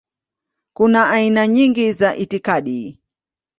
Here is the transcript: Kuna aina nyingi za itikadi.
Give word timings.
Kuna 0.73 1.09
aina 1.09 1.47
nyingi 1.47 1.91
za 1.93 2.15
itikadi. 2.15 3.01